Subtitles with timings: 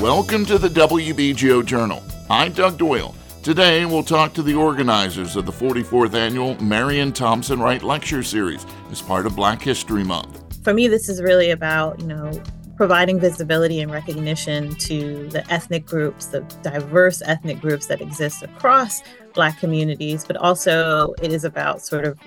[0.00, 2.02] welcome to the WBGO Journal.
[2.30, 3.14] I'm Doug Doyle.
[3.42, 8.64] Today, we'll talk to the organizers of the 44th annual Marion Thompson Wright Lecture Series
[8.90, 10.64] as part of Black History Month.
[10.64, 12.32] For me, this is really about, you know,
[12.78, 19.02] providing visibility and recognition to the ethnic groups, the diverse ethnic groups that exist across
[19.34, 22.18] Black communities, but also it is about sort of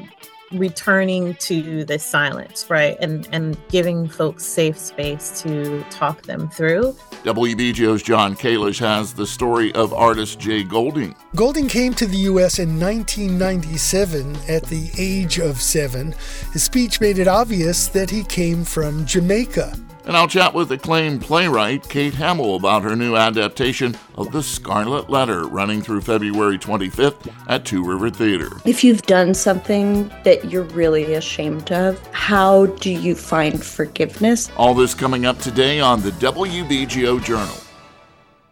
[0.53, 2.97] returning to the silence, right?
[2.99, 6.95] And and giving folks safe space to talk them through.
[7.23, 11.15] WBGO's John Kalish has the story of artist Jay Golding.
[11.35, 12.59] Golding came to the U.S.
[12.59, 16.13] in 1997 at the age of seven.
[16.51, 19.73] His speech made it obvious that he came from Jamaica.
[20.05, 25.09] And I'll chat with acclaimed playwright Kate Hamill about her new adaptation of The Scarlet
[25.09, 28.49] Letter, running through February 25th at Two River Theater.
[28.65, 34.51] If you've done something that you're really ashamed of, how do you find forgiveness?
[34.57, 37.55] All this coming up today on the WBGO Journal.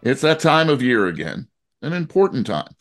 [0.02, 1.48] It's that time of year again,
[1.82, 2.74] an important time.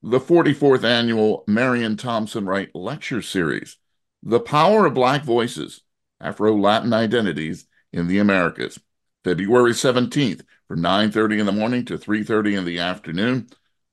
[0.00, 3.78] The 44th annual Marion Thompson Wright Lecture Series,
[4.22, 5.82] The Power of Black Voices,
[6.20, 8.78] Afro Latin Identities in the Americas.
[9.24, 13.48] February 17th from 9:30 in the morning to 3:30 in the afternoon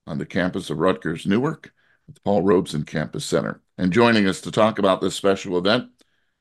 [0.08, 1.72] on the campus of Rutgers Newark
[2.08, 3.61] at the Paul Robeson Campus Center.
[3.77, 5.89] And joining us to talk about this special event,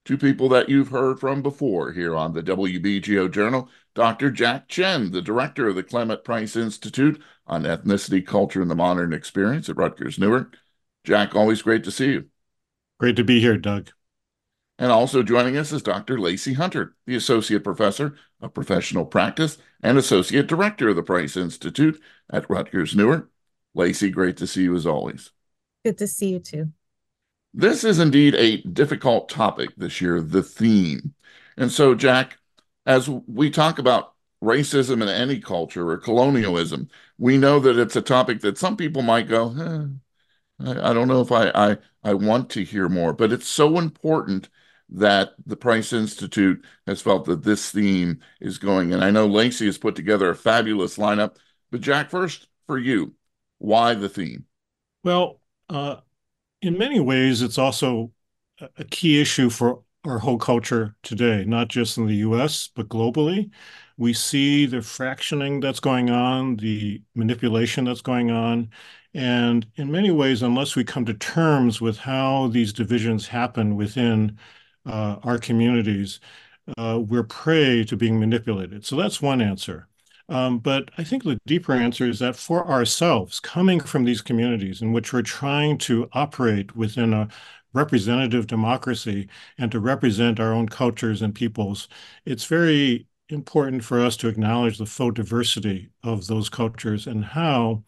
[0.04, 4.30] two people that you've heard from before here on the WBGO Journal, Dr.
[4.30, 9.12] Jack Tchen, the director of the Clement Price Institute on Ethnicity, Culture, and the Modern
[9.12, 10.56] Experience at Rutgers Newark.
[11.04, 12.26] Jack, always great to see you.
[12.98, 13.90] Great to be here, Doug.
[14.78, 16.20] And also joining us is Dr.
[16.20, 22.00] Lacey Hunter, the Associate Professor of Professional Practice and Associate Director of the Price Institute
[22.30, 23.28] at Rutgers Newark.
[23.74, 25.32] Lacey, great to see you as always.
[25.84, 26.72] Good to see you too.
[27.52, 31.14] This is indeed a difficult topic this year, the theme.
[31.56, 32.38] And so, Jack,
[32.86, 38.02] as we talk about racism in any culture or colonialism, we know that it's a
[38.02, 42.14] topic that some people might go, eh, I, I, don't know if I, I I
[42.14, 44.48] want to hear more, but it's so important
[44.90, 48.92] that the Price Institute has felt that this theme is going.
[48.92, 51.36] And I know Lacey has put together a fabulous lineup.
[51.70, 53.14] But Jack, first for you,
[53.58, 54.46] why the theme?
[55.04, 55.96] Well, uh,
[56.62, 58.12] in many ways, it's also
[58.76, 63.50] a key issue for our whole culture today, not just in the US, but globally.
[63.96, 68.70] We see the fractioning that's going on, the manipulation that's going on.
[69.14, 74.38] And in many ways, unless we come to terms with how these divisions happen within
[74.86, 76.20] uh, our communities,
[76.76, 78.84] uh, we're prey to being manipulated.
[78.84, 79.88] So that's one answer.
[80.28, 84.82] Um, but I think the deeper answer is that for ourselves, coming from these communities
[84.82, 87.28] in which we're trying to operate within a
[87.72, 91.88] representative democracy and to represent our own cultures and peoples,
[92.26, 97.82] it's very important for us to acknowledge the faux diversity of those cultures and how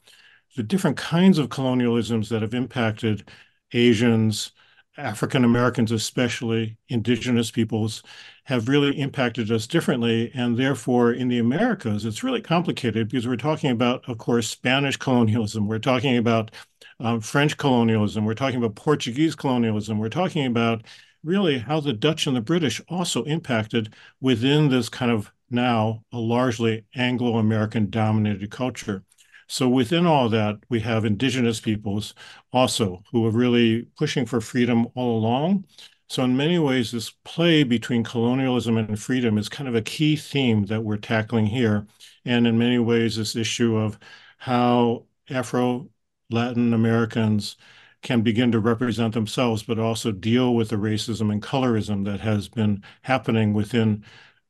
[0.56, 3.28] the different kinds of colonialisms that have impacted
[3.72, 4.52] Asians,
[4.96, 8.02] African Americans, especially indigenous peoples,
[8.44, 10.30] have really impacted us differently.
[10.34, 14.96] And therefore, in the Americas, it's really complicated because we're talking about, of course, Spanish
[14.96, 15.68] colonialism.
[15.68, 16.50] We're talking about
[16.98, 18.24] um, French colonialism.
[18.24, 19.98] We're talking about Portuguese colonialism.
[19.98, 20.84] We're talking about
[21.22, 26.18] really how the Dutch and the British also impacted within this kind of now a
[26.18, 29.04] largely Anglo American dominated culture.
[29.50, 32.14] So within all that, we have indigenous peoples
[32.52, 35.64] also who are really pushing for freedom all along.
[36.08, 40.14] So in many ways, this play between colonialism and freedom is kind of a key
[40.14, 41.88] theme that we're tackling here.
[42.24, 43.98] And in many ways, this issue of
[44.38, 45.90] how Afro
[46.30, 47.56] Latin Americans
[48.02, 52.48] can begin to represent themselves, but also deal with the racism and colorism that has
[52.48, 54.04] been happening within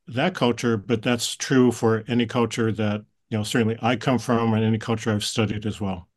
[0.07, 0.77] that culture.
[0.77, 4.77] But that's true for any culture that you know, certainly I come from and any
[4.77, 6.07] culture I've studied as well.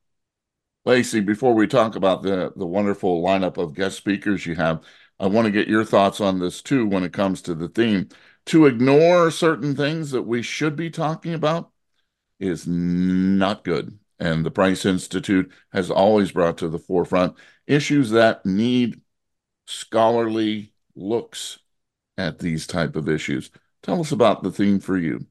[0.85, 4.85] Lacey, before we talk about the the wonderful lineup of guest speakers you have,
[5.19, 8.09] I want to get your thoughts on this too when it comes to the theme.
[8.47, 11.71] To ignore certain things that we should be talking about
[12.39, 13.99] is not good.
[14.19, 19.01] And the Price Institute has always brought to the forefront issues that need
[19.67, 21.59] scholarly looks
[22.19, 23.51] at these type of issues.
[23.83, 25.27] Tell us about the theme for you.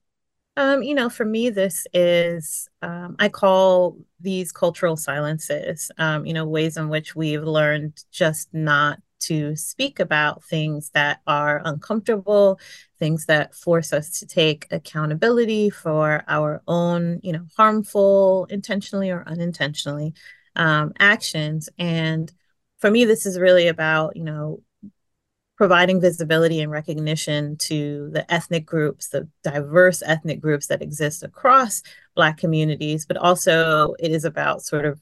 [0.56, 6.34] Um, you know, for me, this is, um, I call these cultural silences, um, you
[6.34, 12.60] know, ways in which we've learned just not to speak about things that are uncomfortable,
[13.00, 19.24] things that force us to take accountability for our own, you know, harmful, intentionally or
[19.26, 20.14] unintentionally,
[20.56, 21.68] um, actions.
[21.80, 22.32] And
[22.78, 24.62] for me, this is really about, you know,
[25.56, 31.84] providing visibility and recognition to the ethnic groups, the diverse ethnic groups that exist across
[32.16, 35.00] Black communities, but also it is about sort of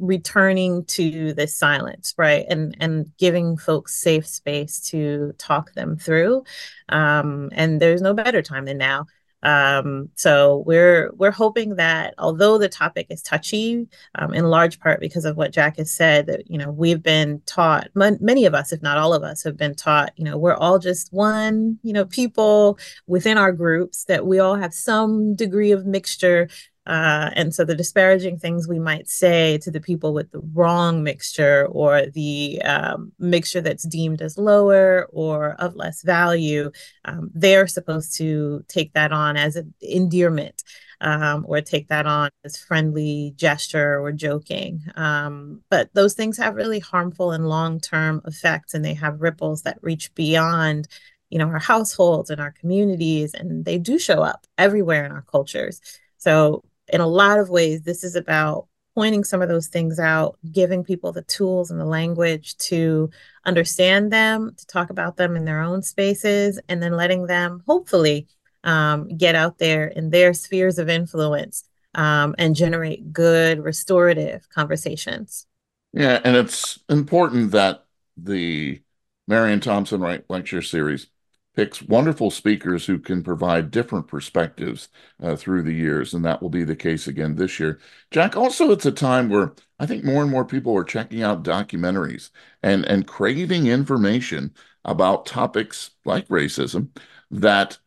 [0.00, 2.44] returning to the silence right?
[2.48, 6.44] And and giving folks safe space to talk them through.
[6.88, 9.06] Um and there's no better time than now
[9.44, 15.00] um, so we're we're hoping that although the topic is touchy, um, in large part
[15.00, 18.72] because of what Jack has said, that you know we've been taught, many of us,
[18.72, 21.92] if not all of us, have been taught, you know, we're all just one, you
[21.92, 26.48] know, people within our groups that we all have some degree of mixture
[26.86, 31.02] uh, and so the disparaging things we might say to the people with the wrong
[31.02, 36.70] mixture or the um, mixture that's deemed as lower or of less value,
[37.06, 40.62] um, they're supposed to take that on as an endearment
[41.00, 44.82] um, or take that on as friendly gesture or joking.
[44.94, 49.62] Um, but those things have really harmful and long term effects, and they have ripples
[49.62, 50.86] that reach beyond
[51.30, 55.22] you know our households and our communities and they do show up everywhere in our
[55.22, 55.80] cultures
[56.18, 60.38] so in a lot of ways, this is about pointing some of those things out,
[60.52, 63.10] giving people the tools and the language to
[63.44, 68.28] understand them, to talk about them in their own spaces, and then letting them hopefully
[68.62, 71.64] um, get out there in their spheres of influence
[71.94, 75.46] um, and generate good restorative conversations.
[75.92, 77.84] Yeah, and it's important that
[78.16, 78.80] the
[79.26, 81.08] Marion Thompson Wright Lecture Series
[81.54, 84.88] picks wonderful speakers who can provide different perspectives
[85.22, 87.80] uh, through the years, and that will be the case again this year.
[88.10, 91.44] Jack, also, it's a time where I think more and more people are checking out
[91.44, 92.30] documentaries
[92.62, 94.54] and and craving information
[94.84, 96.88] about topics like racism
[97.30, 97.78] that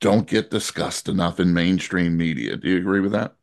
[0.00, 2.56] don't get discussed enough in mainstream media.
[2.56, 3.34] Do you agree with that?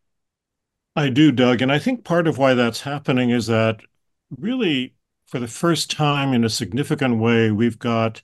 [0.96, 3.82] I do, Doug, and I think part of why that's happening is that
[4.38, 8.22] really, for the first time in a significant way, we've got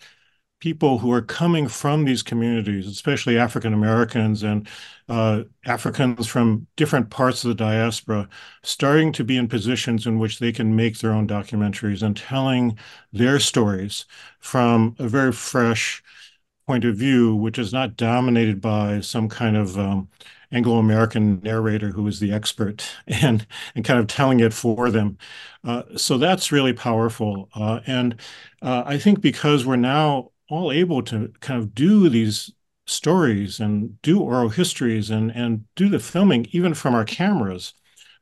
[0.59, 4.67] people who are coming from these communities, especially African Americans and
[5.07, 8.27] uh, Africans from different parts of the diaspora,
[8.63, 12.77] starting to be in positions in which they can make their own documentaries and telling
[13.13, 14.05] their stories
[14.39, 16.03] from a very fresh
[16.67, 20.09] point of view, which is not dominated by some kind of um,
[20.51, 23.45] Anglo-American narrator who is the expert and
[23.75, 25.17] and kind of telling it for them.
[25.63, 27.49] Uh, so that's really powerful.
[27.55, 28.19] Uh, and
[28.61, 32.51] uh, I think because we're now all able to kind of do these
[32.85, 37.73] stories and do oral histories and and do the filming even from our cameras.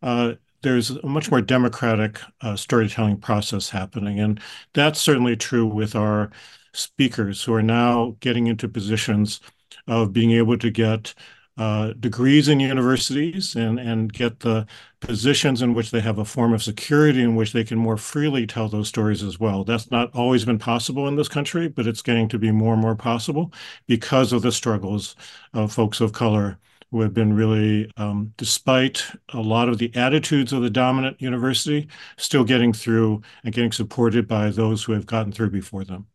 [0.01, 4.39] Uh, there's a much more democratic uh, storytelling process happening, and
[4.73, 6.31] that's certainly true with our
[6.73, 9.39] speakers who are now getting into positions
[9.87, 11.13] of being able to get
[11.57, 14.65] uh, degrees in universities and, and get the
[14.99, 18.45] positions in which they have a form of security in which they can more freely
[18.45, 19.63] tell those stories as well.
[19.63, 22.81] That's not always been possible in this country, but it's getting to be more and
[22.81, 23.53] more possible
[23.87, 25.15] because of the struggles
[25.53, 26.59] of folks of color
[26.91, 31.87] who have been really, um, despite a lot of the attitudes of the dominant university,
[32.17, 36.07] still getting through and getting supported by those who have gotten through before them.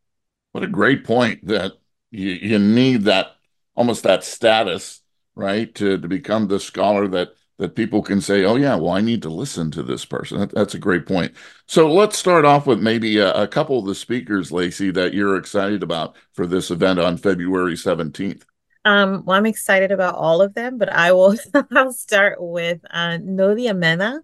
[0.52, 1.72] What a great point that
[2.10, 3.36] you, you need that
[3.74, 5.00] almost that status
[5.34, 5.74] right?
[5.76, 9.20] To, to become the scholar that that people can say, oh yeah, well I need
[9.22, 10.40] to listen to this person.
[10.40, 11.34] That, that's a great point.
[11.66, 15.36] So let's start off with maybe a, a couple of the speakers, Lacey, that you're
[15.36, 18.44] excited about for this event on February 17th.
[18.86, 21.36] Um, well, I'm excited about all of them, but I will
[21.76, 24.22] I'll start with uh, Nodia Mena,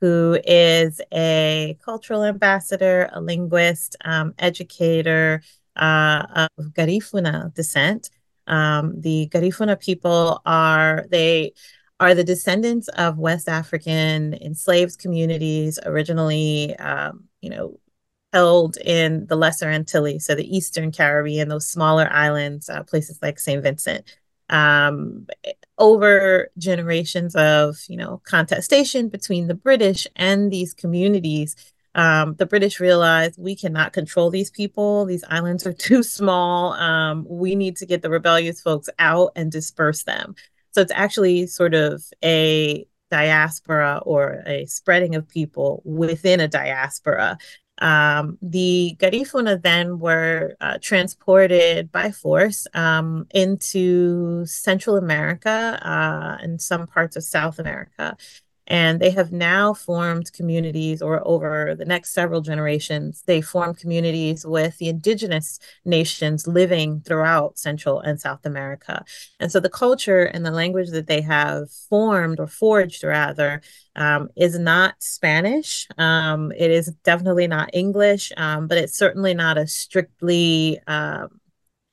[0.00, 5.42] who is a cultural ambassador, a linguist, um, educator
[5.76, 8.10] uh, of Garifuna descent.
[8.48, 11.52] Um, the Garifuna people are they
[12.00, 17.78] are the descendants of West African enslaved communities originally, um, you know,
[18.32, 23.38] held in the Lesser Antilles, so the Eastern Caribbean, those smaller islands, uh, places like
[23.38, 23.62] St.
[23.62, 24.16] Vincent.
[24.50, 25.26] Um,
[25.76, 31.54] over generations of, you know, contestation between the British and these communities,
[31.94, 35.04] um, the British realized we cannot control these people.
[35.04, 36.72] These islands are too small.
[36.74, 40.34] Um, we need to get the rebellious folks out and disperse them.
[40.72, 47.38] So it's actually sort of a diaspora or a spreading of people within a diaspora.
[47.80, 56.60] Um, the Garifuna then were uh, transported by force um, into Central America uh, and
[56.60, 58.16] some parts of South America
[58.68, 64.46] And they have now formed communities, or over the next several generations, they form communities
[64.46, 69.04] with the indigenous nations living throughout Central and South America.
[69.40, 73.62] And so the culture and the language that they have formed or forged, rather,
[73.96, 75.88] um, is not Spanish.
[75.96, 81.37] Um, it is definitely not English, um, but it's certainly not a strictly um,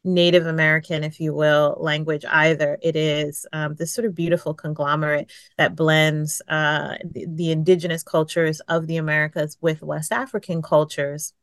[0.06, 2.78] Native American, if you will, language either.
[2.82, 8.60] It is um, this sort of beautiful conglomerate that blends uh, the, the, indigenous cultures
[8.62, 11.34] of the Americas with West African cultures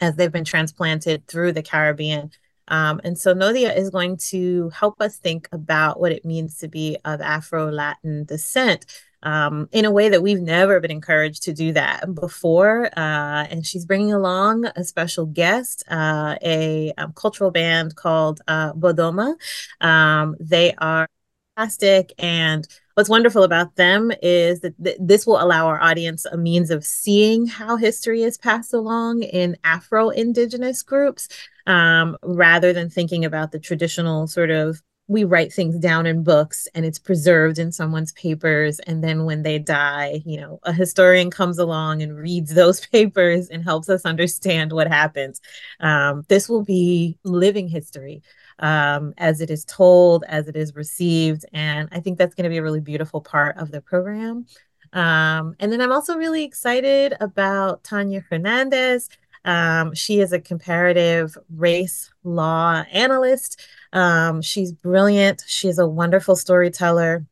[0.00, 2.32] as they've been transplanted through the Caribbean.
[2.68, 6.68] Um, and so Nodia is going to help us think about what it means to
[6.68, 8.84] be of Afro Latin descent
[9.22, 12.86] um, in a way that we've never been encouraged to do that before.
[12.96, 18.72] Uh, and she's bringing along a special guest, uh, a um, cultural band called uh,
[18.72, 19.34] Bodoma.
[19.80, 21.08] Um, they are
[21.56, 26.36] fantastic and what's wonderful about them is that th- this will allow our audience a
[26.36, 31.28] means of seeing how history is passed along in afro indigenous groups
[31.66, 36.66] um, rather than thinking about the traditional sort of we write things down in books
[36.74, 38.78] and it's preserved in someone's papers.
[38.80, 43.48] And then when they die you know a historian comes along and reads those papers
[43.48, 45.40] and helps us understand what happens.
[45.80, 48.22] Um, this will be living history
[48.58, 51.44] um, as it is told as it is received.
[51.52, 54.46] And i think that's going to be a really beautiful part of the program.
[54.92, 59.08] Um, and then i'm also really excited about tanya hernandez.
[59.44, 63.60] Um, she is a comparative race law analyst
[63.92, 65.42] um, she's brilliant.
[65.46, 67.26] She's a wonderful storyteller.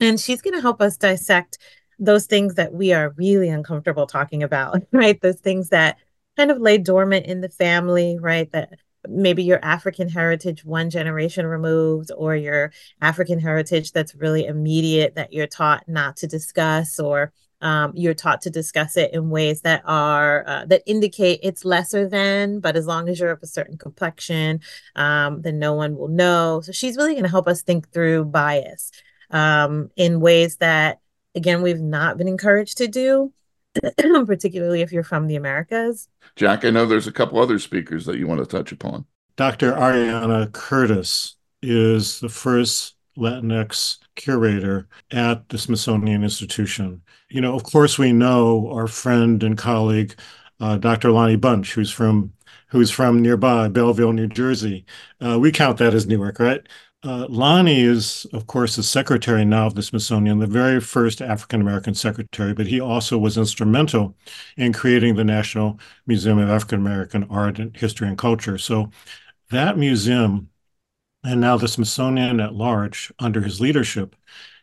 [0.00, 1.58] And she's going to help us dissect
[1.98, 5.20] those things that we are really uncomfortable talking about, right?
[5.20, 5.98] Those things that
[6.36, 8.50] kind of lay dormant in the family, right?
[8.52, 8.70] That
[9.08, 15.32] maybe your African heritage one generation removed, or your African heritage that's really immediate that
[15.32, 17.32] you're taught not to discuss, or
[17.62, 22.08] um, you're taught to discuss it in ways that are uh, that indicate it's lesser
[22.08, 24.60] than but as long as you're of a certain complexion
[24.96, 26.60] um, then no one will know.
[26.62, 28.90] So she's really going to help us think through bias
[29.30, 31.00] um, in ways that
[31.34, 33.32] again we've not been encouraged to do
[34.26, 36.08] particularly if you're from the americas.
[36.36, 39.06] Jack i know there's a couple other speakers that you want to touch upon.
[39.36, 47.02] Dr ariana curtis is the first latinx curator at the smithsonian institution
[47.32, 50.14] you know, of course, we know our friend and colleague,
[50.60, 51.10] uh, Dr.
[51.10, 52.32] Lonnie Bunch, who's from
[52.68, 54.84] who's from nearby Belleville, New Jersey.
[55.20, 56.66] Uh, we count that as Newark, right?
[57.02, 61.60] Uh, Lonnie is, of course, the secretary now of the Smithsonian, the very first African
[61.60, 64.14] American secretary, but he also was instrumental
[64.56, 68.58] in creating the National Museum of African American Art and History and Culture.
[68.58, 68.90] So
[69.50, 70.48] that museum,
[71.24, 74.16] and now the Smithsonian at large, under his leadership,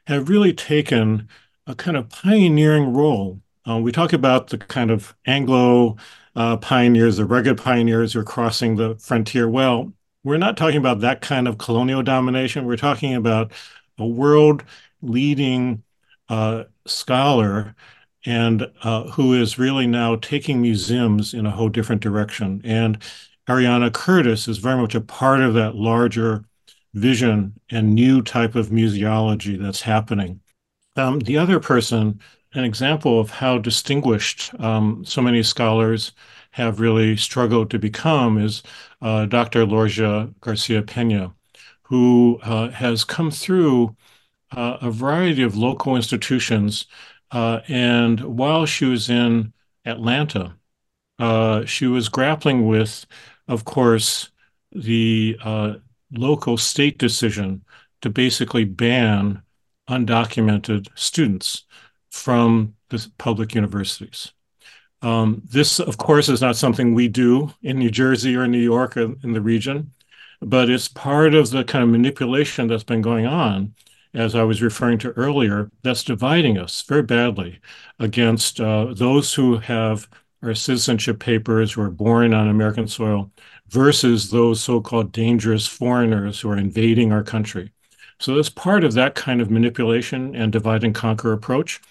[0.07, 1.27] have really taken
[1.67, 3.41] a kind of pioneering role.
[3.67, 5.97] Uh, we talk about the kind of Anglo
[6.35, 9.47] uh, pioneers, the rugged pioneers who are crossing the frontier.
[9.47, 12.65] Well, we're not talking about that kind of colonial domination.
[12.65, 13.51] We're talking about
[13.97, 14.63] a world
[15.01, 15.83] leading
[16.27, 17.75] uh, scholar
[18.25, 22.61] and uh, who is really now taking museums in a whole different direction.
[22.65, 23.01] And
[23.47, 26.43] Ariana Curtis is very much a part of that larger
[26.93, 30.41] vision and new type of museology that's happening.
[30.95, 32.19] Um, the other person,
[32.53, 36.11] an example of how distinguished um, so many scholars
[36.51, 38.63] have really struggled to become, is
[39.01, 39.65] uh, Dr.
[39.65, 41.33] Lorgia Garcia Pena,
[41.83, 43.95] who uh, has come through
[44.51, 46.85] uh, a variety of local institutions.
[47.31, 49.53] Uh, and while she was in
[49.85, 50.55] Atlanta,
[51.19, 53.05] uh, she was grappling with,
[53.47, 54.31] of course,
[54.71, 55.75] the uh,
[56.11, 57.63] local state decision
[58.01, 59.41] to basically ban
[59.89, 61.65] undocumented students
[62.11, 64.31] from the public universities.
[65.01, 68.97] Um, this, of course, is not something we do in New Jersey or New York
[68.97, 69.93] or in the region,
[70.41, 73.73] but it's part of the kind of manipulation that's been going on,
[74.13, 77.59] as I was referring to earlier, that's dividing us very badly
[77.99, 80.07] against uh, those who have
[80.41, 83.31] our citizenship papers who are born on American soil
[83.69, 87.71] versus those so-called dangerous foreigners who are invading our country.
[88.19, 91.81] So that's part of that kind of manipulation and divide and conquer approach.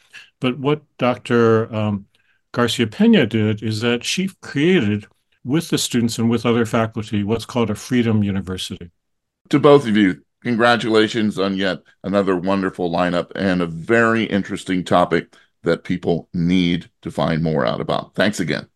[0.40, 1.74] But what Dr.
[1.74, 2.06] Um,
[2.52, 5.06] Garcia Pena did is that she created
[5.44, 8.90] with the students and with other faculty what's called a Freedom University.
[9.48, 15.34] To both of you, congratulations on yet another wonderful lineup and a very interesting topic
[15.62, 18.14] that people need to find more out about.
[18.14, 18.68] Thanks again.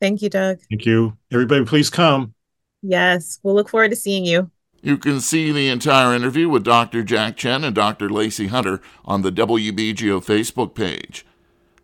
[0.00, 0.60] Thank you, Doug.
[0.70, 1.16] Thank you.
[1.30, 2.34] Everybody, please come.
[2.82, 4.50] Yes, we'll look forward to seeing you.
[4.82, 7.02] You can see the entire interview with Dr.
[7.02, 8.08] Jack Tchen and Dr.
[8.08, 11.26] Lacey Hunter on the WBGO Facebook page.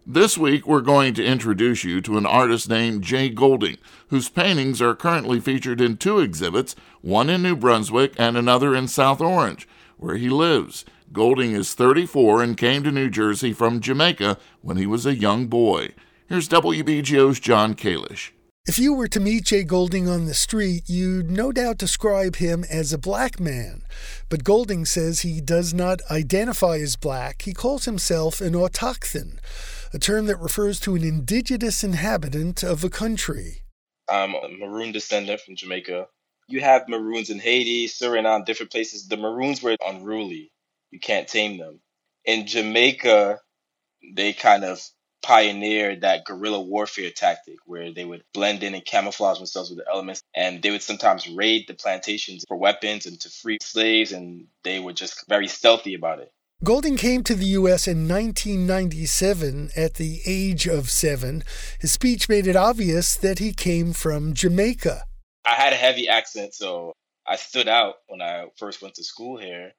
[0.06, 3.76] This week, we're going to introduce you to an artist named Jay Golding,
[4.08, 8.88] whose paintings are currently featured in two exhibits, one in New Brunswick and another in
[8.88, 10.84] South Orange, where he lives.
[11.12, 15.48] Golding is 34 and came to New Jersey from Jamaica when he was a young
[15.48, 15.90] boy.
[16.28, 18.30] Here's WBGO's John Kalish.
[18.68, 22.64] If you were to meet Jay Golding on the street, you'd no doubt describe him
[22.68, 23.82] as a black man.
[24.28, 27.42] But Golding says he does not identify as black.
[27.42, 29.38] He calls himself an autochthon
[29.92, 33.62] a term that refers to an indigenous inhabitant of a country.
[34.08, 36.08] I'm a maroon descendant from Jamaica.
[36.48, 39.06] You have maroons in Haiti, Suriname, different places.
[39.06, 40.50] The maroons were unruly.
[40.90, 41.78] You can't tame them.
[42.24, 43.38] In Jamaica,
[44.12, 44.82] they kind of
[45.26, 49.90] pioneered that guerrilla warfare tactic where they would blend in and camouflage themselves with the
[49.90, 54.46] elements and they would sometimes raid the plantations for weapons and to free slaves and
[54.62, 56.30] they were just very stealthy about it
[56.62, 57.86] Golding came to the U.S.
[57.86, 61.44] in 1997 at the age of seven.
[61.80, 65.04] His speech made it obvious that he came from Jamaica.
[65.44, 66.94] I had a heavy accent, so
[67.26, 69.72] I stood out when I first went to school here.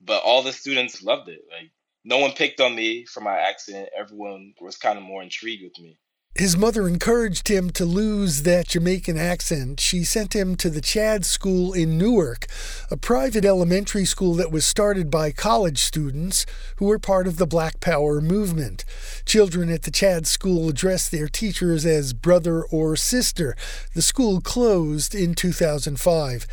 [0.00, 1.42] But all the students loved it.
[1.48, 1.70] Like,
[2.08, 3.90] no one picked on me for my accent.
[3.96, 5.98] Everyone was kind of more intrigued with me.
[6.34, 9.80] His mother encouraged him to lose that Jamaican accent.
[9.80, 12.46] She sent him to the Chad School in Newark,
[12.90, 16.46] a private elementary school that was started by college students
[16.76, 18.84] who were part of the Black Power movement.
[19.26, 23.56] Children at the Chad School addressed their teachers as brother or sister.
[23.94, 26.46] The school closed in 2005.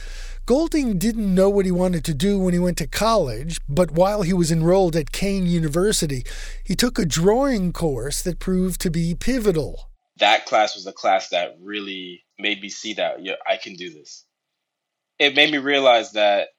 [0.45, 4.21] Golding didn't know what he wanted to do when he went to college, but while
[4.21, 6.23] he was enrolled at Kean University,
[6.63, 9.89] he took a drawing course that proved to be pivotal.
[10.17, 13.89] That class was a class that really made me see that yeah, I can do
[13.89, 14.23] this.
[15.17, 16.49] It made me realize that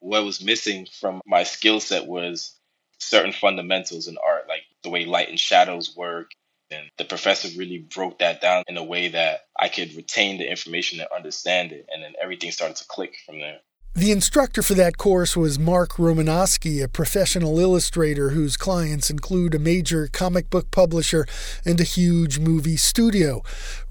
[0.00, 2.58] what was missing from my skill set was
[2.98, 6.32] certain fundamentals in art, like the way light and shadows work,
[6.70, 10.50] and the professor really broke that down in a way that I could retain the
[10.50, 11.86] information and understand it.
[11.92, 13.58] And then everything started to click from there.
[13.92, 19.58] The instructor for that course was Mark Romanowski, a professional illustrator whose clients include a
[19.58, 21.26] major comic book publisher
[21.64, 23.42] and a huge movie studio.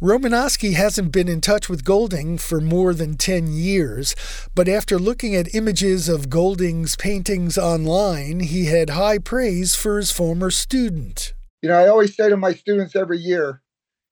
[0.01, 4.15] Romanowski hasn't been in touch with Golding for more than 10 years,
[4.55, 10.13] but after looking at images of Golding's paintings online, he had high praise for his
[10.13, 11.33] former student.
[11.61, 13.61] You know, I always say to my students every year,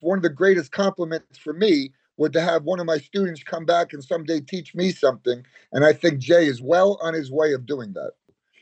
[0.00, 3.64] one of the greatest compliments for me would to have one of my students come
[3.64, 5.44] back and someday teach me something.
[5.72, 8.12] And I think Jay is well on his way of doing that.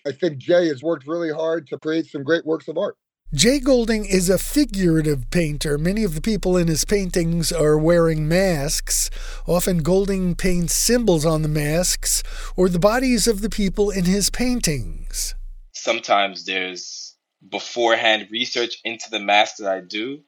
[0.06, 2.96] I think Jay has worked really hard to create some great works of art.
[3.34, 5.76] Jay Golding is a figurative painter.
[5.78, 9.10] Many of the people in his paintings are wearing masks.
[9.48, 12.22] Often, Golding paints symbols on the masks
[12.56, 15.34] or the bodies of the people in his paintings.
[15.72, 17.05] Sometimes there's
[17.46, 20.22] beforehand research into the mask that I do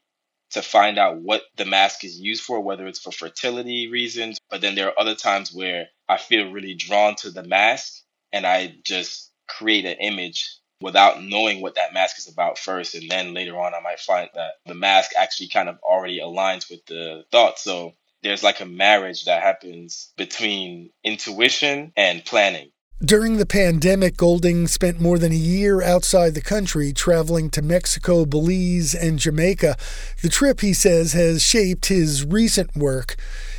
[0.50, 4.38] to find out what the mask is used for, whether it's for fertility reasons.
[4.50, 8.46] But then there are other times where I feel really drawn to the mask and
[8.46, 12.94] I just create an image without knowing what that mask is about first.
[12.94, 16.70] And then later on, I might find that the mask actually kind of already aligns
[16.70, 17.58] with the thought.
[17.58, 22.70] So there's like a marriage that happens between intuition and planning.
[23.04, 28.26] During the pandemic, Golding spent more than a year outside the country, traveling to Mexico,
[28.26, 29.76] Belize, and Jamaica.
[30.20, 33.14] The trip, he says, has shaped his recent work.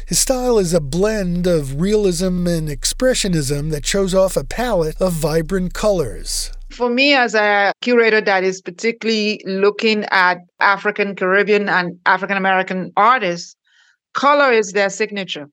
[0.06, 5.14] His style is a blend of realism and expressionism that shows off a palette of
[5.14, 6.52] vibrant colors.
[6.70, 12.92] For me, as a curator that is particularly looking at African, Caribbean, and African American
[12.98, 13.56] artists,
[14.14, 15.48] color is their signature.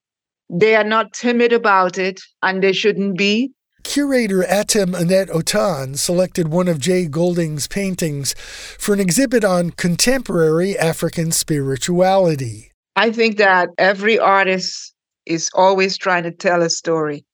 [0.51, 3.53] They are not timid about it, and they shouldn't be.
[3.87, 8.35] Curator Atim Annette Oton selected one of Jay Golding's paintings
[8.79, 12.73] for an exhibit on contemporary African spirituality.
[12.97, 14.93] I think that every artist
[15.25, 17.25] is always trying to tell a story.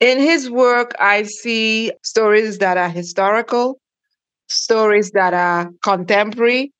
[0.00, 3.78] In his work, I see stories that are historical,
[4.48, 6.72] stories that are contemporary,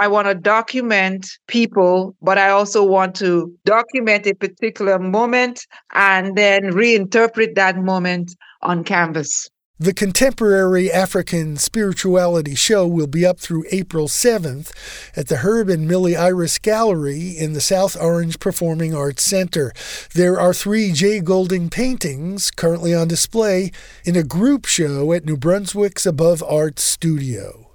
[0.00, 6.34] I want to document people, but I also want to document a particular moment and
[6.34, 9.50] then reinterpret that moment on canvas.
[9.78, 14.72] The Contemporary African Spirituality Show will be up through April 7th
[15.14, 19.70] at the Herb and Millie Iris Gallery in the South Orange Performing Arts Center.
[20.14, 23.70] There are three Jay Golding paintings currently on display
[24.06, 27.69] in a group show at New Brunswick's Above Art Studio.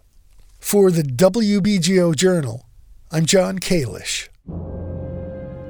[0.66, 2.68] For the WBGO Journal,
[3.12, 4.30] I'm John Kalish.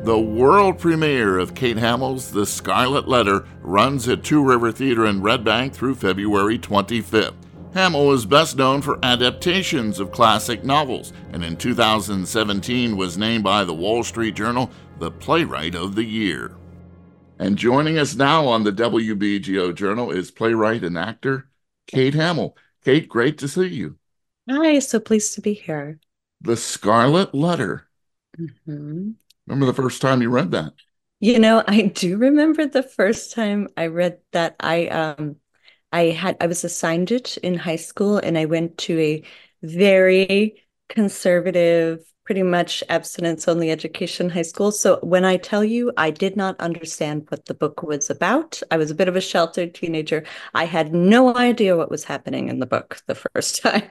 [0.05, 5.21] The world premiere of Kate Hamill's The Scarlet Letter runs at Two River Theater in
[5.21, 7.33] Red Bank through February 25th.
[7.73, 13.65] Hamill is best known for adaptations of classic novels, and in 2017 was named by
[13.65, 16.55] the Wall Street Journal the Playwright of the Year.
[17.37, 21.49] And joining us now on the WBGO Journal is playwright and actor
[21.85, 22.55] Kate Hamill.
[22.81, 23.97] Kate, great to see you.
[24.49, 25.99] Hi, so pleased to be here.
[26.39, 27.89] The Scarlet Letter.
[28.39, 29.11] Mm-hmm.
[29.47, 30.73] Remember the first time you read that?
[31.19, 34.55] You know, I do remember the first time I read that.
[34.59, 35.37] I um
[35.91, 39.23] I had I was assigned it in high school and I went to a
[39.63, 44.71] very conservative, pretty much abstinence only education high school.
[44.71, 48.77] So when I tell you I did not understand what the book was about, I
[48.77, 50.25] was a bit of a sheltered teenager.
[50.53, 53.89] I had no idea what was happening in the book the first time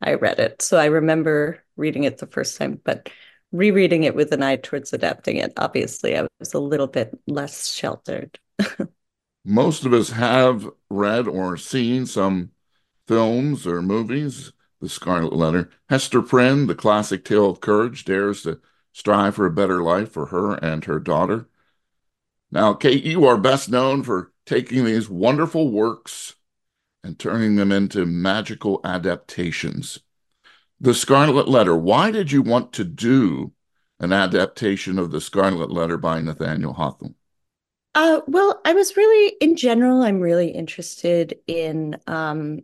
[0.00, 0.62] I read it.
[0.62, 3.08] So I remember reading it the first time, but
[3.52, 7.72] rereading it with an eye towards adapting it, obviously, I was a little bit less
[7.72, 8.38] sheltered.
[9.44, 12.50] Most of us have read or seen some
[13.06, 14.52] films or movies.
[14.80, 15.70] The Scarlet Letter.
[15.88, 18.60] Hester Prynne, the classic tale of courage, dares to
[18.92, 21.48] strive for a better life for her and her daughter.
[22.50, 26.36] Now, Kate, you are best known for taking these wonderful works
[27.08, 30.00] and turning them into magical adaptations
[30.78, 31.74] the Scarlet Letter.
[31.74, 33.52] Why did you want to do
[33.98, 37.14] an adaptation of the Scarlet Letter by Nathaniel Hawthorne?
[37.94, 42.60] Uh, well, I was really, in general, I'm really interested in um,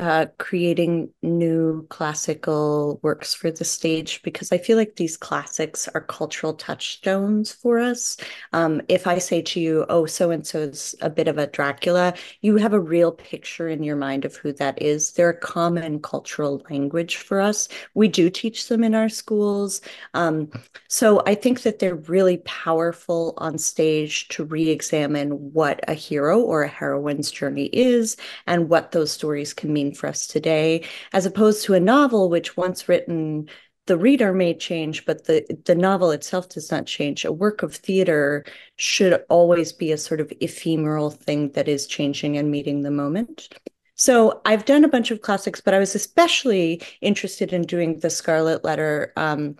[0.00, 6.00] uh, creating new classical works for the stage because I feel like these classics are
[6.00, 8.16] cultural touchstones for us.
[8.54, 12.14] Um, if I say to you, oh, so and so's a bit of a Dracula,
[12.40, 15.12] you have a real picture in your mind of who that is.
[15.12, 17.68] They're a common cultural language for us.
[17.92, 19.82] We do teach them in our schools.
[20.14, 20.50] Um,
[20.88, 26.40] so I think that they're really powerful on stage to re examine what a hero
[26.40, 31.26] or a heroine's journey is and what those stories can mean for us today, as
[31.26, 33.48] opposed to a novel, which once written,
[33.86, 37.24] the reader may change, but the, the novel itself does not change.
[37.24, 38.44] A work of theater
[38.76, 43.48] should always be a sort of ephemeral thing that is changing and meeting the moment.
[43.96, 48.10] So I've done a bunch of classics, but I was especially interested in doing the
[48.10, 49.56] Scarlet Letter um,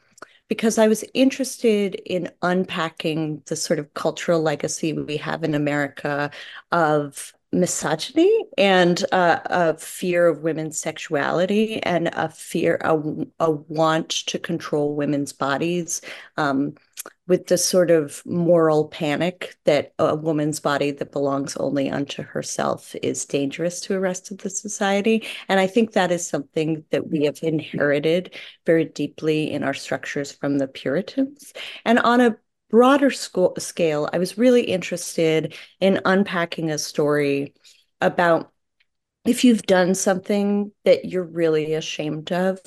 [0.49, 6.31] because I was interested in unpacking the sort of cultural legacy we have in America
[6.73, 12.97] of misogyny and uh, a fear of women's sexuality and a fear, a,
[13.41, 16.01] a want to control women's bodies
[16.37, 16.75] um,
[17.27, 22.95] with the sort of moral panic that a woman's body that belongs only unto herself
[23.03, 25.25] is dangerous to the rest of the society.
[25.49, 28.35] And I think that is something that we have inherited
[28.67, 31.53] very deeply in our structures from the Puritans.
[31.85, 32.37] And on a
[32.71, 37.55] broader scale, I was really interested in unpacking a story
[38.01, 38.53] about
[39.25, 42.59] if you've done something that you're really ashamed of,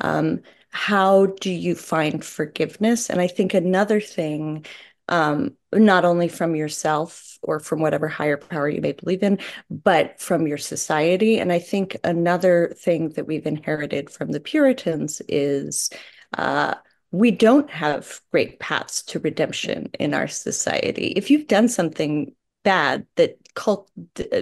[0.00, 0.40] um,
[0.70, 3.08] how do you find forgiveness?
[3.08, 4.66] And I think another thing,
[5.08, 9.38] um, not only from yourself or from whatever higher power you may believe in,
[9.70, 11.38] but from your society.
[11.38, 15.90] And I think another thing that we've inherited from the Puritans is
[16.36, 16.74] uh,
[17.14, 21.12] we don't have great paths to redemption in our society.
[21.14, 23.88] If you've done something bad that cult,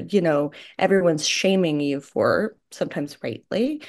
[0.08, 3.82] you know, everyone's shaming you for, sometimes rightly,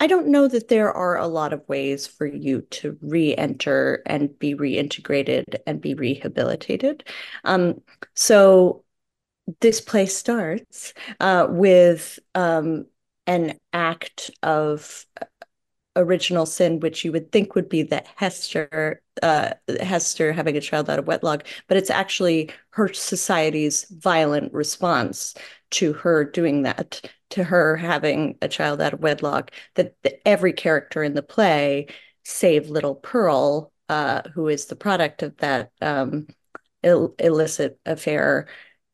[0.00, 4.38] I don't know that there are a lot of ways for you to re-enter and
[4.38, 7.08] be reintegrated and be rehabilitated.
[7.44, 7.80] Um,
[8.14, 8.84] so
[9.62, 12.84] this play starts uh, with um,
[13.26, 15.06] an act of
[15.96, 20.88] original sin, which you would think would be that Hester, uh, Hester having a child
[20.88, 25.34] out of wedlock, but it's actually her society's violent response
[25.70, 29.50] to her doing that, to her having a child out of wedlock.
[29.74, 31.88] That, every character in the play,
[32.24, 36.28] save little Pearl, uh, who is the product of that um,
[36.82, 38.46] Ill- illicit affair,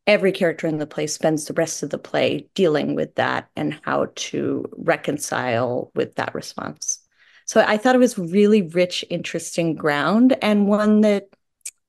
[0.06, 3.78] every character in the play spends the rest of the play dealing with that and
[3.82, 6.98] how to reconcile with that response.
[7.44, 11.28] So I thought it was really rich, interesting ground and one that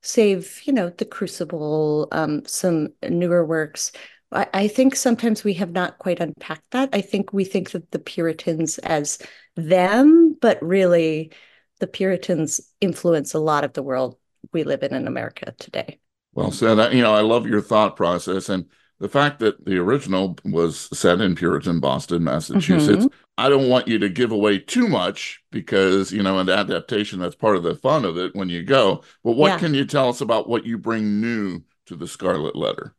[0.01, 3.91] save, you know, the Crucible, um, some newer works.
[4.31, 6.89] I, I think sometimes we have not quite unpacked that.
[6.93, 9.19] I think we think of the Puritans as
[9.55, 11.31] them, but really
[11.79, 14.17] the Puritans influence a lot of the world
[14.51, 15.99] we live in in America today.
[16.35, 16.79] Well said.
[16.79, 18.65] I, you know, I love your thought process and
[18.99, 23.15] the fact that the original was set in Puritan Boston, Massachusetts, mm-hmm.
[23.37, 27.35] I don't want you to give away too much because, you know, an adaptation, that's
[27.35, 29.03] part of the fun of it when you go.
[29.23, 29.59] But what Yeah.
[29.59, 32.95] can you tell us about what you bring new to the Scarlet Letter?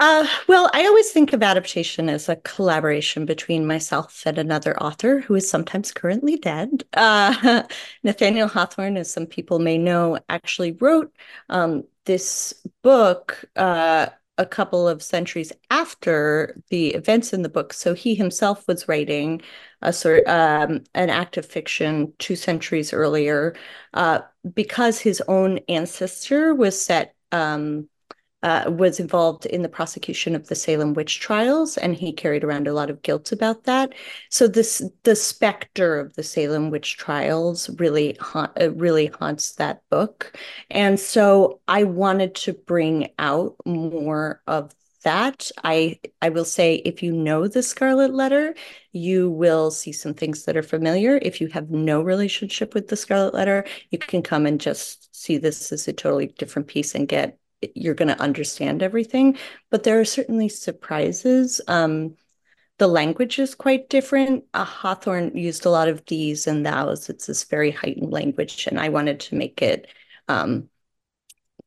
[0.00, 5.20] Uh, well, I always think of adaptation as a collaboration between myself and another author
[5.20, 6.84] who is sometimes currently dead.
[6.94, 7.64] Uh,
[8.02, 11.14] Nathaniel Hawthorne, as some people may know, actually wrote
[11.50, 14.06] um, this book uh,
[14.38, 17.74] a couple of centuries after the events in the book.
[17.74, 19.42] So he himself was writing
[19.82, 23.54] a sort um, an act of fiction two centuries earlier
[23.92, 24.20] uh,
[24.54, 27.14] because his own ancestor was set.
[27.32, 27.88] Um,
[28.42, 32.66] uh, was involved in the prosecution of the Salem witch trials, and he carried around
[32.66, 33.92] a lot of guilt about that.
[34.30, 39.82] So this the specter of the Salem witch trials really ha- uh, really haunts that
[39.90, 40.38] book,
[40.70, 45.50] and so I wanted to bring out more of that.
[45.64, 48.54] I I will say if you know the Scarlet Letter,
[48.92, 51.18] you will see some things that are familiar.
[51.22, 55.38] If you have no relationship with the Scarlet Letter, you can come and just see
[55.38, 57.38] this as a totally different piece and get
[57.74, 59.36] you're going to understand everything,
[59.70, 61.60] but there are certainly surprises.
[61.68, 62.16] Um,
[62.78, 64.44] the language is quite different.
[64.54, 67.10] Uh, Hawthorne used a lot of these and thous.
[67.10, 69.86] It's this very heightened language, and I wanted to make it
[70.28, 70.70] um,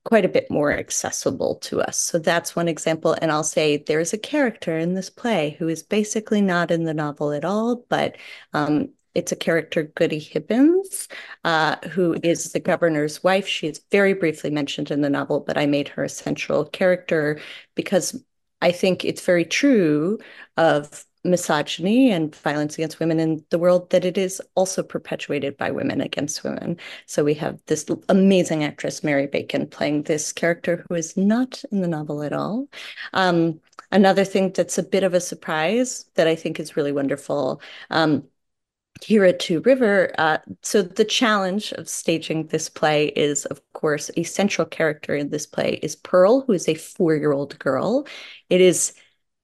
[0.03, 1.97] quite a bit more accessible to us.
[1.97, 3.15] So that's one example.
[3.21, 6.93] And I'll say there's a character in this play who is basically not in the
[6.93, 8.17] novel at all, but
[8.53, 11.07] um, it's a character, Goody Hibbins,
[11.43, 13.47] uh, who is the governor's wife.
[13.47, 17.39] She is very briefly mentioned in the novel, but I made her a central character
[17.75, 18.23] because
[18.61, 20.19] I think it's very true
[20.57, 25.71] of misogyny and violence against women in the world that it is also perpetuated by
[25.71, 26.77] women against women.
[27.05, 31.81] So we have this amazing actress, Mary Bacon, playing this character who is not in
[31.81, 32.67] the novel at all.
[33.13, 37.61] Um, another thing that's a bit of a surprise that I think is really wonderful.
[37.89, 38.27] Um,
[39.03, 44.09] here at Two River, uh, so the challenge of staging this play is, of course,
[44.17, 48.07] a central character in this play is Pearl, who is a four-year-old girl.
[48.49, 48.93] It is,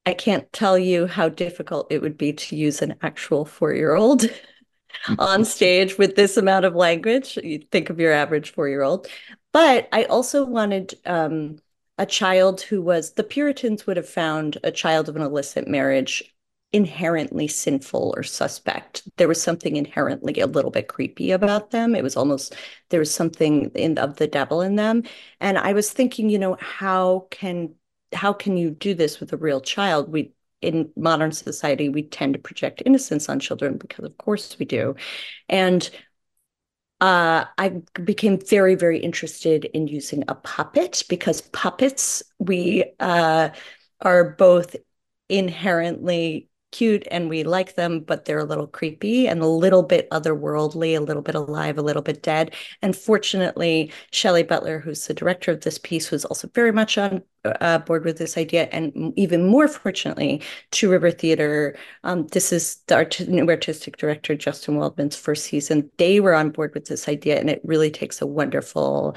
[0.05, 4.25] I can't tell you how difficult it would be to use an actual four-year-old
[5.19, 7.37] on stage with this amount of language.
[7.37, 9.07] You think of your average four-year-old.
[9.51, 11.59] But I also wanted um,
[11.97, 16.23] a child who was, the Puritans would have found a child of an illicit marriage
[16.71, 19.07] inherently sinful or suspect.
[19.17, 21.95] There was something inherently a little bit creepy about them.
[21.95, 22.55] It was almost
[22.89, 25.03] there was something in of the devil in them.
[25.39, 27.73] And I was thinking, you know, how can
[28.13, 30.11] how can you do this with a real child?
[30.11, 34.65] We in modern society we tend to project innocence on children because of course we
[34.65, 34.95] do.
[35.47, 35.89] And
[37.01, 43.49] uh, I became very, very interested in using a puppet because puppets, we uh,
[44.01, 44.75] are both
[45.29, 50.09] inherently cute and we like them, but they're a little creepy and a little bit
[50.11, 52.53] otherworldly, a little bit alive, a little bit dead.
[52.81, 57.23] And fortunately, Shelley Butler, who's the director of this piece, was also very much on
[57.45, 58.69] uh, board with this idea.
[58.71, 64.35] And even more fortunately, Two River Theater, um, this is the art- new artistic director,
[64.35, 65.89] Justin Waldman's first season.
[65.97, 69.15] They were on board with this idea, and it really takes a wonderful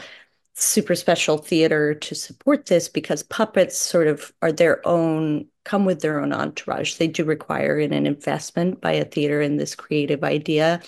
[0.54, 6.00] super special theater to support this because puppets sort of are their own come with
[6.00, 6.96] their own entourage.
[6.96, 10.82] They do require an investment by a theater in this creative idea.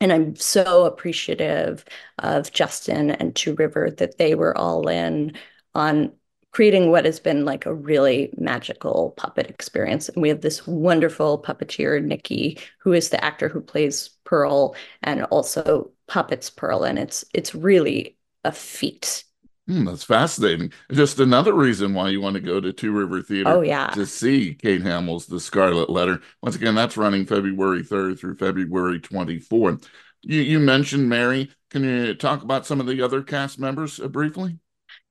[0.00, 1.84] And i'm so appreciative
[2.18, 5.36] of justin and two river that they were all in
[5.74, 6.12] on
[6.52, 10.08] creating what has been like a really magical puppet experience.
[10.08, 15.22] And we have this wonderful puppeteer nikki who is the actor who plays pearl and
[15.24, 16.84] also puppets pearl.
[16.84, 18.17] And it's it's really
[18.48, 19.24] a feat.
[19.68, 20.72] Mm, that's fascinating.
[20.90, 23.88] Just another reason why you want to go to Two River Theater oh, yeah.
[23.88, 26.22] to see Kate Hamill's The Scarlet Letter.
[26.42, 29.86] Once again, that's running February 3rd through February 24th.
[30.22, 31.50] You, you mentioned Mary.
[31.70, 34.58] Can you talk about some of the other cast members uh, briefly?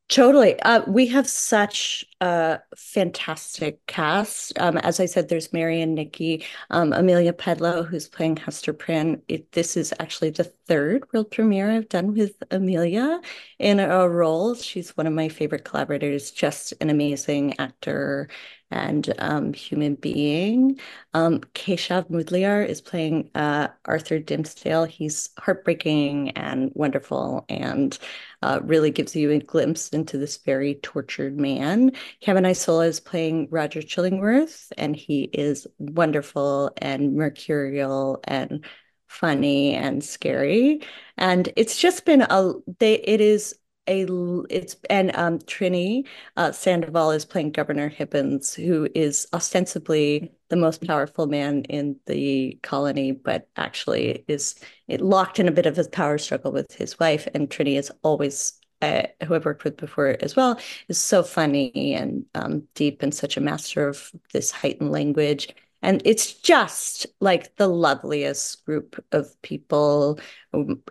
[0.09, 0.57] Totally.
[0.61, 4.57] Uh, we have such a fantastic cast.
[4.57, 9.21] Um, as I said, there's Mary and Nikki, um, Amelia Pedlow, who's playing Hester Prynne.
[9.27, 13.19] It, this is actually the third world premiere I've done with Amelia
[13.59, 14.55] in a role.
[14.55, 18.29] She's one of my favorite collaborators, just an amazing actor
[18.71, 20.79] and um, human being.
[21.13, 24.87] Um, Keshav Moodliar is playing uh, Arthur Dimmesdale.
[24.87, 27.97] He's heartbreaking and wonderful and
[28.41, 31.91] uh, really gives you a glimpse into this very tortured man.
[32.21, 38.65] Kevin Isola is playing Roger Chillingworth, and he is wonderful and mercurial and
[39.07, 40.81] funny and scary.
[41.17, 43.55] And it's just been a they it is
[43.87, 44.05] a
[44.49, 50.85] it's and um Triney uh, Sandoval is playing Governor Hibbins, who is ostensibly the most
[50.85, 54.55] powerful man in the colony, but actually is
[54.87, 57.27] it locked in a bit of a power struggle with his wife.
[57.33, 61.95] And Triney is always uh, who I've worked with before as well, is so funny
[61.95, 65.53] and um, deep and such a master of this heightened language.
[65.81, 70.19] And it's just like the loveliest group of people
[70.53, 70.81] um,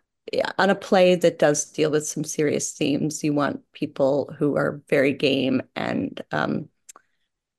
[0.59, 3.23] on a play that does deal with some serious themes.
[3.23, 6.69] You want people who are very game and um,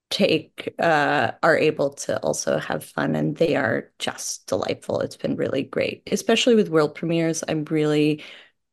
[0.10, 5.02] take uh, are able to also have fun, and they are just delightful.
[5.02, 7.44] It's been really great, especially with world premieres.
[7.48, 8.24] I'm really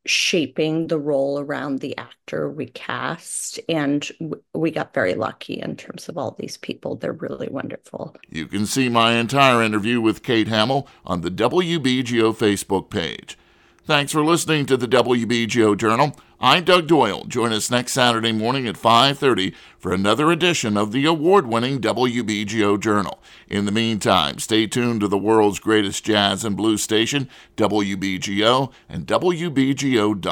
[0.06, 4.10] shaping the role around the actor we cast and
[4.52, 8.66] we got very lucky in terms of all these people they're really wonderful you can
[8.66, 13.38] see my entire interview with kate hamill on the wbgo facebook page
[13.84, 16.16] thanks for listening to the wbgo journal.
[16.40, 17.24] I'm doug doyle.
[17.24, 23.22] Join us next saturday morning at 5.30 for another edition of the award-winning wbgo journal.
[23.48, 29.06] In the meantime, stay tuned to the world's greatest jazz and blues station, WBGO, and
[29.06, 30.24] WBGO.org.